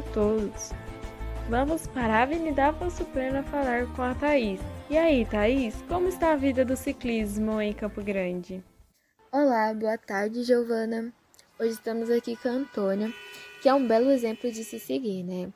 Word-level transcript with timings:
a 0.00 0.12
todos. 0.14 0.70
Vamos 1.50 1.86
para 1.88 2.14
a 2.14 2.22
Avenida 2.22 2.68
Afonso 2.68 3.04
Plena 3.06 3.42
falar 3.42 3.86
com 3.94 4.02
a 4.02 4.14
Thaís. 4.14 4.58
E 4.88 4.96
aí, 4.96 5.26
Thaís, 5.26 5.74
como 5.88 6.08
está 6.08 6.32
a 6.32 6.36
vida 6.36 6.64
do 6.64 6.74
ciclismo 6.74 7.60
em 7.60 7.72
Campo 7.74 8.02
Grande? 8.02 8.64
Olá, 9.30 9.74
boa 9.74 9.98
tarde, 9.98 10.42
Giovana. 10.42 11.12
Hoje 11.58 11.72
estamos 11.72 12.08
aqui 12.08 12.34
com 12.36 12.48
a 12.48 12.52
Antônia, 12.52 13.12
que 13.60 13.68
é 13.68 13.74
um 13.74 13.86
belo 13.86 14.10
exemplo 14.10 14.50
de 14.50 14.64
se 14.64 14.80
seguir, 14.80 15.22
né? 15.22 15.52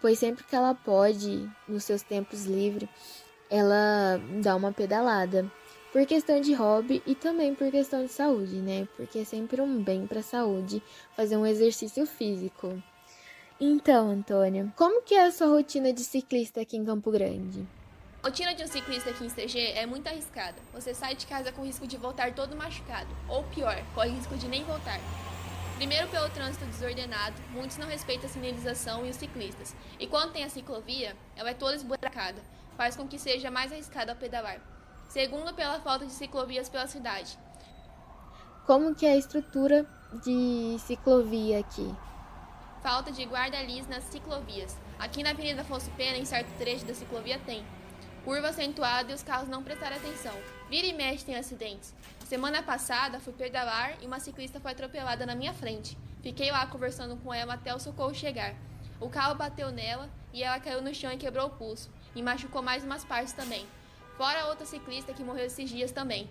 Pois 0.00 0.20
sempre 0.20 0.44
que 0.44 0.54
ela 0.54 0.72
pode, 0.72 1.50
nos 1.66 1.82
seus 1.82 2.02
tempos 2.02 2.46
livres, 2.46 2.88
ela 3.50 4.20
dá 4.40 4.54
uma 4.54 4.72
pedalada. 4.72 5.50
Por 5.92 6.06
questão 6.06 6.40
de 6.40 6.54
hobby 6.54 7.02
e 7.04 7.16
também 7.16 7.56
por 7.56 7.68
questão 7.72 8.04
de 8.04 8.12
saúde, 8.12 8.56
né? 8.56 8.86
Porque 8.96 9.18
é 9.18 9.24
sempre 9.24 9.60
um 9.60 9.82
bem 9.82 10.06
para 10.06 10.20
a 10.20 10.22
saúde 10.22 10.80
fazer 11.16 11.36
um 11.36 11.44
exercício 11.44 12.06
físico. 12.06 12.80
Então, 13.62 14.08
Antônia, 14.08 14.72
como 14.74 15.02
que 15.02 15.14
é 15.14 15.26
a 15.26 15.30
sua 15.30 15.48
rotina 15.48 15.92
de 15.92 16.00
ciclista 16.00 16.62
aqui 16.62 16.78
em 16.78 16.84
Campo 16.84 17.10
Grande? 17.10 17.68
A 18.22 18.28
rotina 18.28 18.54
de 18.54 18.64
um 18.64 18.66
ciclista 18.66 19.10
aqui 19.10 19.22
em 19.22 19.28
CG 19.28 19.72
é 19.72 19.84
muito 19.84 20.06
arriscada. 20.06 20.56
Você 20.72 20.94
sai 20.94 21.14
de 21.14 21.26
casa 21.26 21.52
com 21.52 21.62
risco 21.62 21.86
de 21.86 21.98
voltar 21.98 22.32
todo 22.32 22.56
machucado, 22.56 23.14
ou 23.28 23.44
pior, 23.44 23.76
corre 23.94 24.08
risco 24.08 24.34
de 24.38 24.48
nem 24.48 24.64
voltar. 24.64 24.98
Primeiro 25.76 26.08
pelo 26.08 26.30
trânsito 26.30 26.64
desordenado, 26.64 27.36
muitos 27.50 27.76
não 27.76 27.86
respeitam 27.86 28.30
a 28.30 28.32
sinalização 28.32 29.04
e 29.04 29.10
os 29.10 29.16
ciclistas. 29.16 29.76
E 29.98 30.06
quando 30.06 30.32
tem 30.32 30.44
a 30.44 30.48
ciclovia, 30.48 31.14
ela 31.36 31.50
é 31.50 31.54
toda 31.54 31.76
esburacada, 31.76 32.40
faz 32.78 32.96
com 32.96 33.06
que 33.06 33.18
seja 33.18 33.50
mais 33.50 33.70
arriscado 33.70 34.10
ao 34.10 34.16
pedalar. 34.16 34.58
Segundo, 35.10 35.52
pela 35.52 35.80
falta 35.80 36.06
de 36.06 36.12
ciclovias 36.12 36.70
pela 36.70 36.86
cidade. 36.86 37.38
Como 38.66 38.94
que 38.94 39.04
é 39.04 39.12
a 39.12 39.16
estrutura 39.18 39.86
de 40.24 40.78
ciclovia 40.78 41.58
aqui? 41.58 41.94
Falta 42.82 43.12
de 43.12 43.24
guarda-lis 43.24 43.86
nas 43.86 44.04
ciclovias. 44.04 44.74
Aqui 44.98 45.22
na 45.22 45.30
Avenida 45.30 45.60
Afonso 45.60 45.90
Pena, 45.98 46.16
em 46.16 46.24
certo 46.24 46.50
trecho 46.56 46.86
da 46.86 46.94
ciclovia, 46.94 47.38
tem. 47.44 47.62
Curva 48.24 48.48
acentuada 48.48 49.12
e 49.12 49.14
os 49.14 49.22
carros 49.22 49.48
não 49.48 49.62
prestaram 49.62 49.96
atenção. 49.96 50.34
Vira 50.68 50.86
e 50.86 50.92
mexe 50.94 51.24
tem 51.24 51.36
acidentes. 51.36 51.94
Semana 52.24 52.62
passada 52.62 53.20
fui 53.20 53.34
pedalar 53.34 53.96
e 54.00 54.06
uma 54.06 54.18
ciclista 54.18 54.60
foi 54.60 54.72
atropelada 54.72 55.26
na 55.26 55.34
minha 55.34 55.52
frente. 55.52 55.96
Fiquei 56.22 56.50
lá 56.50 56.66
conversando 56.66 57.16
com 57.16 57.34
ela 57.34 57.54
até 57.54 57.74
o 57.74 57.78
socorro 57.78 58.14
chegar. 58.14 58.54
O 58.98 59.10
carro 59.10 59.34
bateu 59.34 59.70
nela 59.70 60.08
e 60.32 60.42
ela 60.42 60.60
caiu 60.60 60.80
no 60.80 60.94
chão 60.94 61.12
e 61.12 61.18
quebrou 61.18 61.48
o 61.48 61.50
pulso. 61.50 61.90
E 62.14 62.22
machucou 62.22 62.62
mais 62.62 62.82
umas 62.82 63.04
partes 63.04 63.34
também. 63.34 63.66
Fora 64.16 64.46
outra 64.46 64.64
ciclista 64.64 65.12
que 65.12 65.24
morreu 65.24 65.46
esses 65.46 65.68
dias 65.68 65.92
também. 65.92 66.30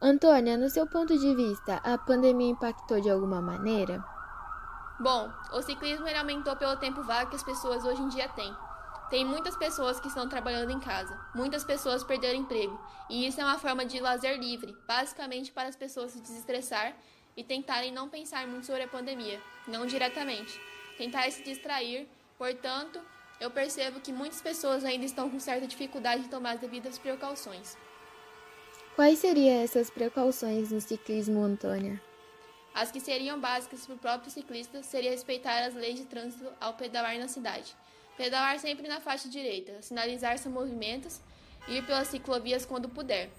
Antônia, 0.00 0.56
no 0.56 0.68
seu 0.68 0.86
ponto 0.88 1.18
de 1.18 1.34
vista, 1.34 1.76
a 1.84 1.96
pandemia 1.96 2.50
impactou 2.50 3.00
de 3.00 3.10
alguma 3.10 3.40
maneira? 3.40 4.15
Bom, 4.98 5.30
o 5.52 5.60
ciclismo 5.60 6.08
ele 6.08 6.16
aumentou 6.16 6.56
pelo 6.56 6.76
tempo 6.76 7.02
vago 7.02 7.28
que 7.28 7.36
as 7.36 7.42
pessoas 7.42 7.84
hoje 7.84 8.00
em 8.00 8.08
dia 8.08 8.28
têm. 8.30 8.54
Tem 9.10 9.24
muitas 9.24 9.54
pessoas 9.56 10.00
que 10.00 10.08
estão 10.08 10.28
trabalhando 10.28 10.70
em 10.70 10.80
casa, 10.80 11.16
muitas 11.34 11.62
pessoas 11.62 12.02
perderam 12.02 12.40
emprego, 12.40 12.80
e 13.08 13.26
isso 13.26 13.40
é 13.40 13.44
uma 13.44 13.58
forma 13.58 13.84
de 13.84 14.00
lazer 14.00 14.36
livre, 14.38 14.76
basicamente 14.86 15.52
para 15.52 15.68
as 15.68 15.76
pessoas 15.76 16.12
se 16.12 16.20
desestressar 16.20 16.96
e 17.36 17.44
tentarem 17.44 17.92
não 17.92 18.08
pensar 18.08 18.46
muito 18.48 18.66
sobre 18.66 18.82
a 18.82 18.88
pandemia, 18.88 19.40
não 19.68 19.86
diretamente, 19.86 20.58
tentar 20.96 21.30
se 21.30 21.42
distrair. 21.44 22.08
Portanto, 22.36 23.00
eu 23.38 23.50
percebo 23.50 24.00
que 24.00 24.12
muitas 24.12 24.40
pessoas 24.40 24.84
ainda 24.84 25.04
estão 25.04 25.30
com 25.30 25.38
certa 25.38 25.66
dificuldade 25.66 26.22
de 26.22 26.28
tomar 26.28 26.52
as 26.52 26.60
devidas 26.60 26.98
precauções. 26.98 27.76
Quais 28.96 29.18
seriam 29.18 29.62
essas 29.62 29.90
precauções 29.90 30.72
no 30.72 30.80
ciclismo, 30.80 31.42
Antônia? 31.42 32.00
As 32.76 32.90
que 32.92 33.00
seriam 33.00 33.40
básicas 33.40 33.86
para 33.86 33.94
o 33.94 33.98
próprio 33.98 34.30
ciclista 34.30 34.82
seria 34.82 35.10
respeitar 35.10 35.64
as 35.64 35.72
leis 35.72 35.98
de 35.98 36.04
trânsito 36.04 36.52
ao 36.60 36.74
pedalar 36.74 37.18
na 37.18 37.26
cidade. 37.26 37.74
Pedalar 38.18 38.58
sempre 38.58 38.86
na 38.86 39.00
faixa 39.00 39.30
direita, 39.30 39.80
sinalizar 39.80 40.36
seus 40.36 40.52
movimentos, 40.52 41.18
ir 41.68 41.86
pelas 41.86 42.08
ciclovias 42.08 42.66
quando 42.66 42.86
puder. 42.86 43.30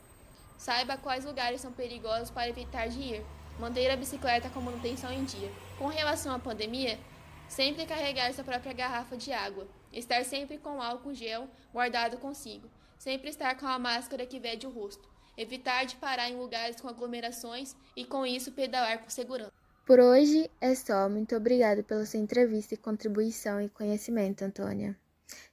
Saiba 0.57 0.97
quais 0.97 1.23
lugares 1.23 1.61
são 1.61 1.71
perigosos 1.71 2.31
para 2.31 2.49
evitar 2.49 2.87
de 2.87 2.99
ir. 2.99 3.25
Manter 3.59 3.91
a 3.91 3.95
bicicleta 3.95 4.49
com 4.49 4.59
manutenção 4.59 5.13
em 5.13 5.23
dia. 5.23 5.51
Com 5.77 5.85
relação 5.85 6.33
à 6.33 6.39
pandemia, 6.39 6.99
sempre 7.47 7.85
carregar 7.85 8.33
sua 8.33 8.43
própria 8.43 8.73
garrafa 8.73 9.15
de 9.15 9.31
água. 9.31 9.67
Estar 9.93 10.25
sempre 10.25 10.57
com 10.57 10.81
álcool 10.81 11.13
gel 11.13 11.47
guardado 11.71 12.17
consigo. 12.17 12.67
Sempre 12.97 13.29
estar 13.29 13.55
com 13.55 13.67
a 13.67 13.77
máscara 13.77 14.25
que 14.25 14.39
vede 14.39 14.65
o 14.65 14.71
rosto. 14.71 15.07
Evitar 15.37 15.85
de 15.85 15.95
parar 15.97 16.29
em 16.29 16.35
lugares 16.35 16.81
com 16.81 16.87
aglomerações 16.87 17.75
e, 17.95 18.03
com 18.03 18.25
isso, 18.25 18.51
pedalar 18.51 19.03
com 19.03 19.09
segurança. 19.09 19.53
Por 19.85 19.99
hoje 19.99 20.51
é 20.59 20.75
só. 20.75 21.07
Muito 21.07 21.35
obrigada 21.35 21.83
pela 21.83 22.05
sua 22.05 22.19
entrevista 22.19 22.73
e 22.73 22.77
contribuição 22.77 23.61
e 23.61 23.69
conhecimento, 23.69 24.43
Antônia. 24.43 24.97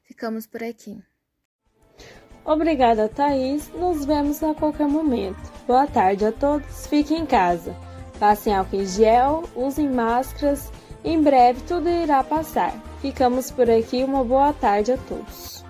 Ficamos 0.02 0.46
por 0.46 0.62
aqui. 0.62 1.00
Obrigada, 2.44 3.08
Thaís. 3.08 3.68
Nos 3.70 4.04
vemos 4.04 4.42
a 4.42 4.54
qualquer 4.54 4.88
momento. 4.88 5.38
Boa 5.66 5.86
tarde 5.86 6.26
a 6.26 6.32
todos. 6.32 6.86
Fiquem 6.86 7.20
em 7.20 7.26
casa. 7.26 7.74
Passem 8.18 8.54
álcool 8.54 8.76
em 8.76 8.86
gel, 8.86 9.44
usem 9.54 9.88
máscaras. 9.88 10.70
Em 11.02 11.22
breve 11.22 11.60
tudo 11.62 11.88
irá 11.88 12.22
passar. 12.24 12.72
Ficamos 13.00 13.50
por 13.50 13.70
aqui. 13.70 14.04
Uma 14.04 14.24
boa 14.24 14.52
tarde 14.52 14.92
a 14.92 14.98
todos. 14.98 15.63